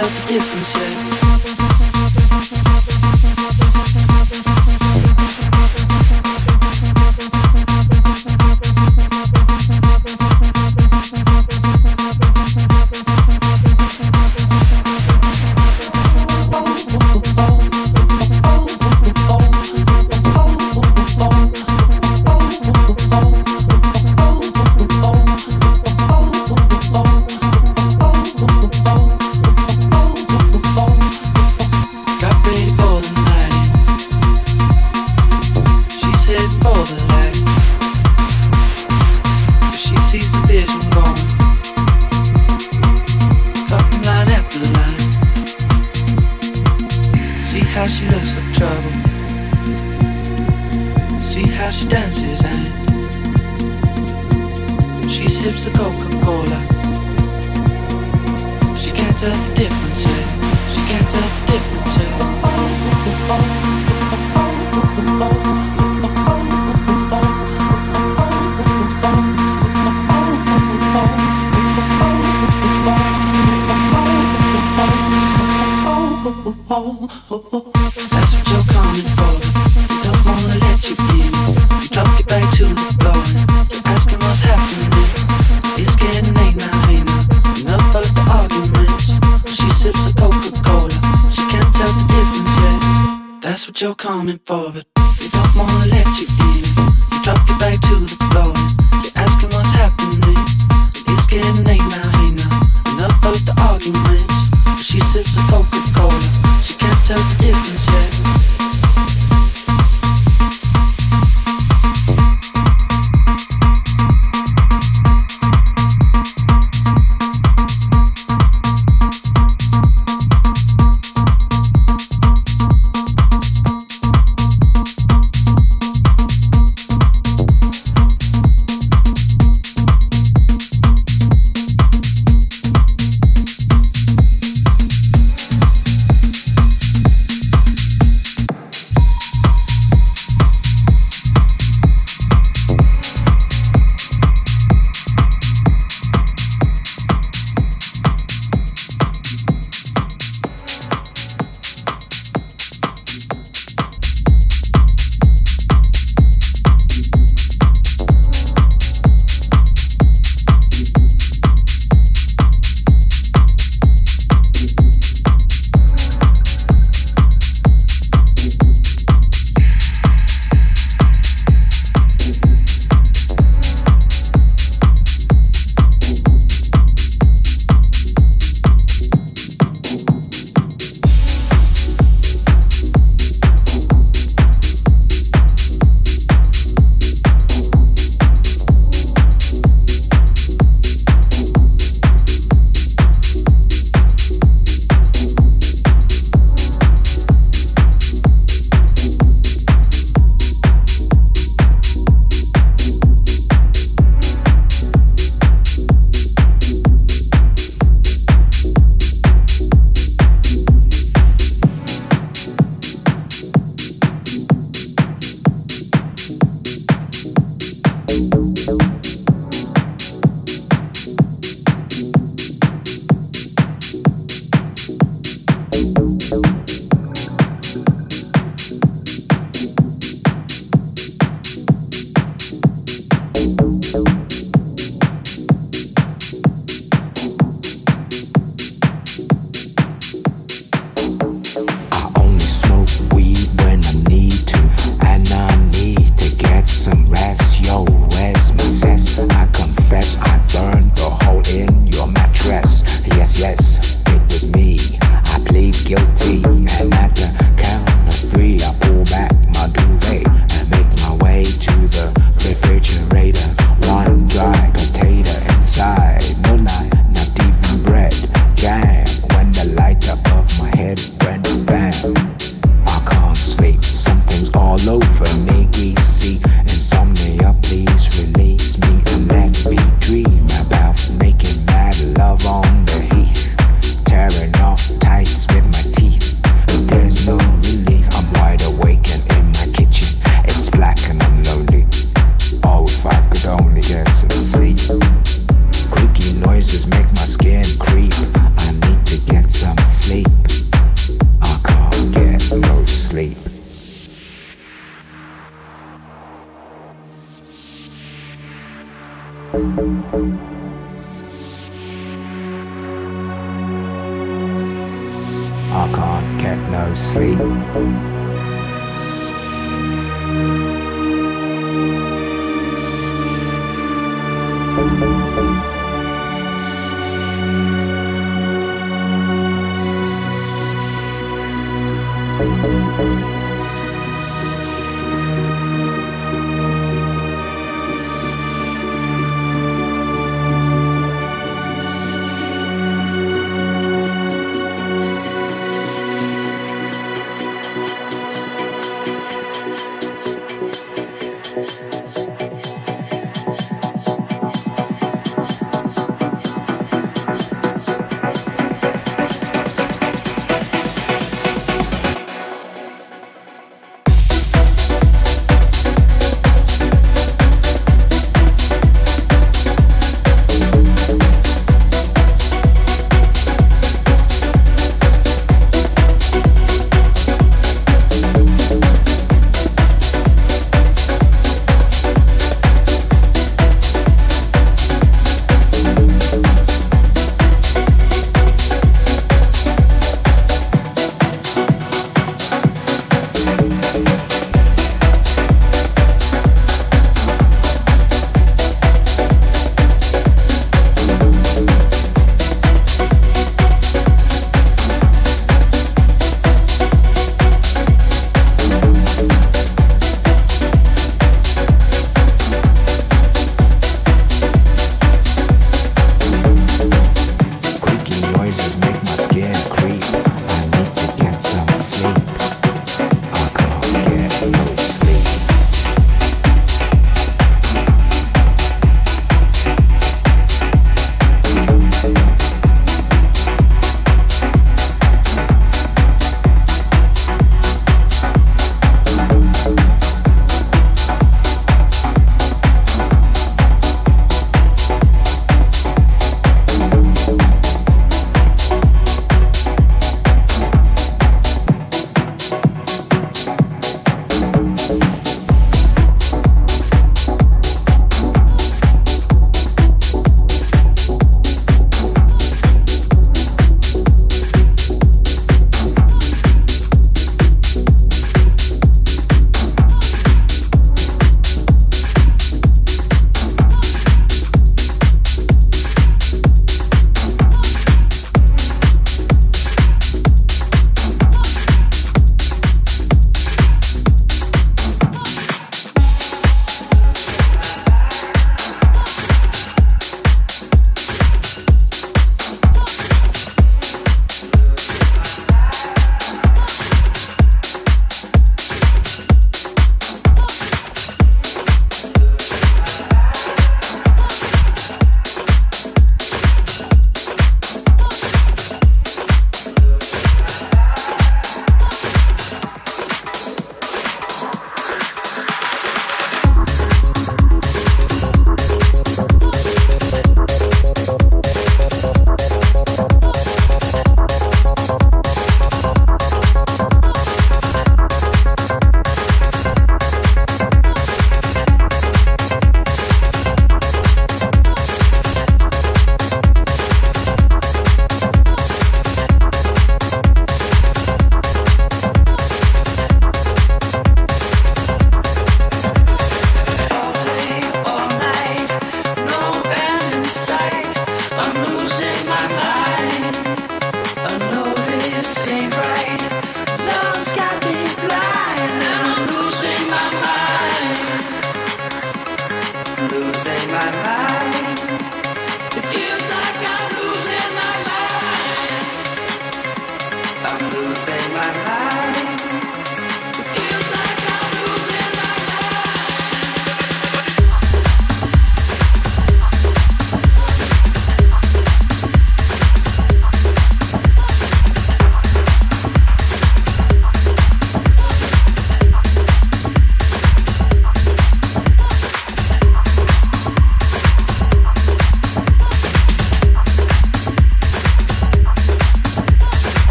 felt 0.00 0.14
the 0.14 0.34
difference 0.34 0.74
yet. 0.76 1.27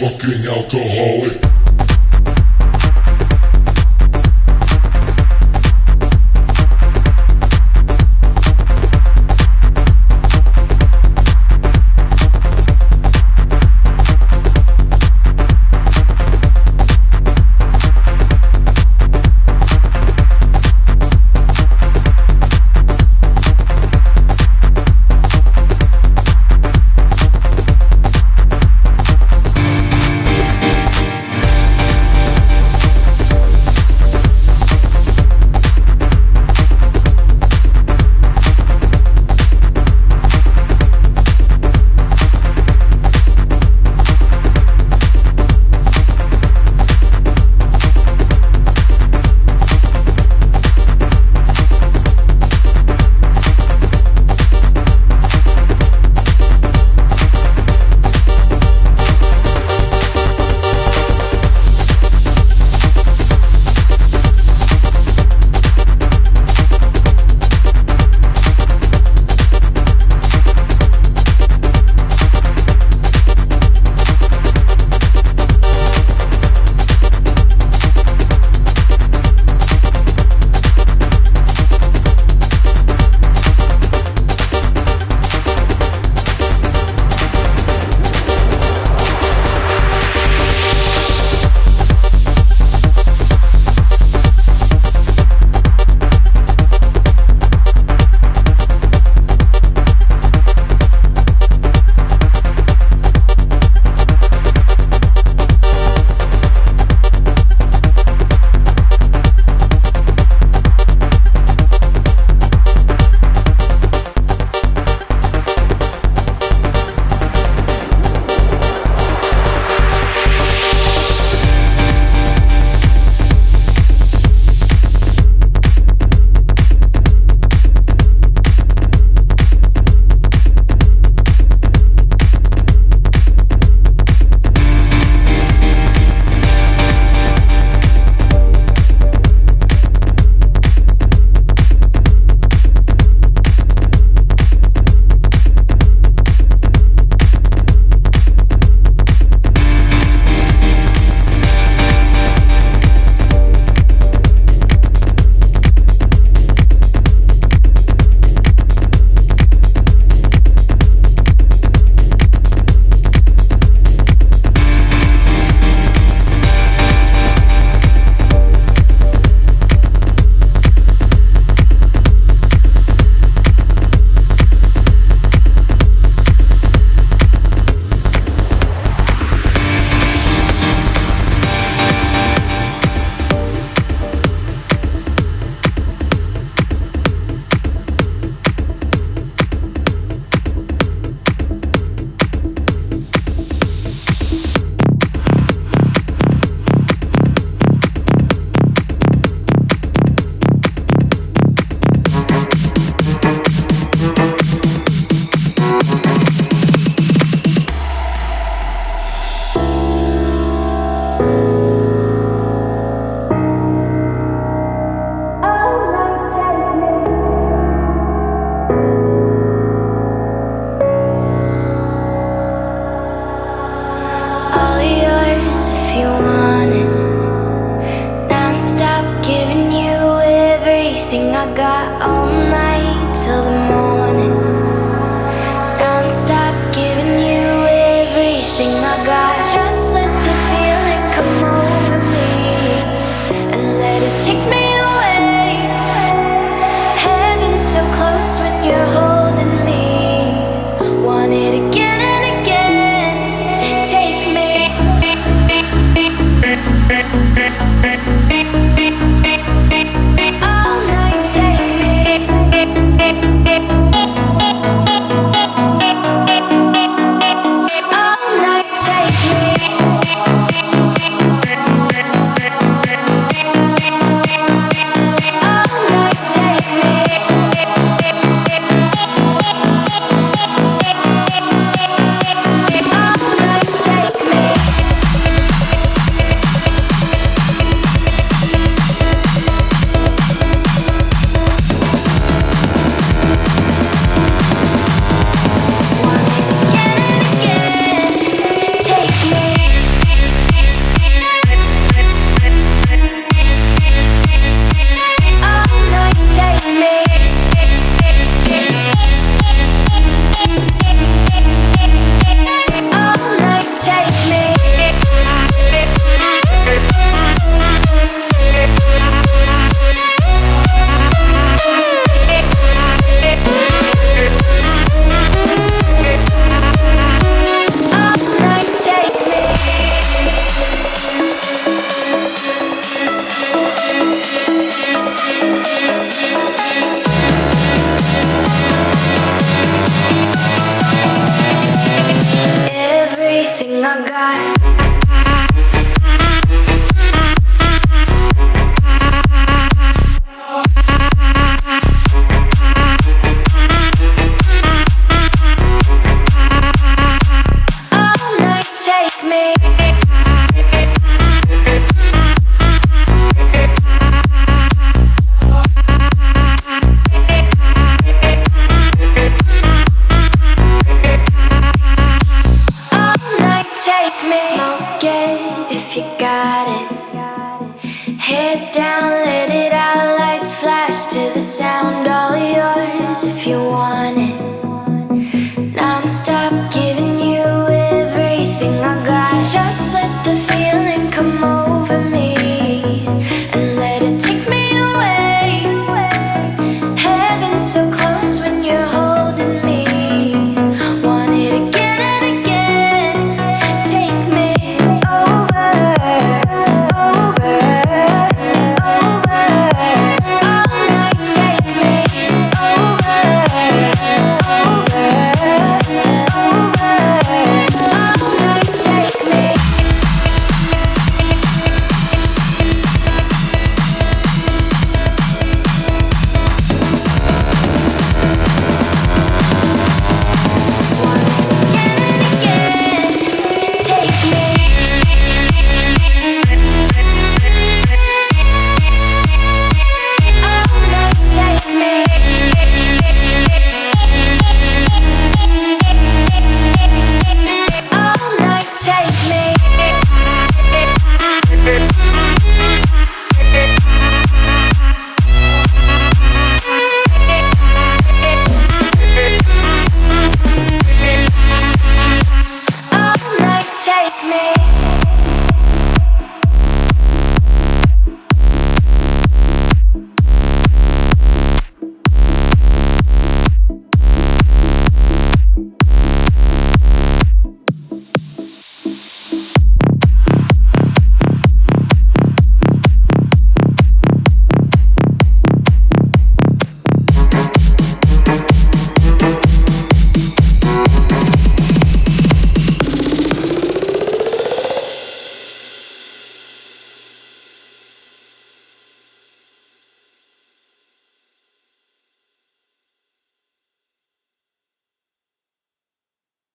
Fucking 0.00 0.46
alcoholic. 0.46 1.39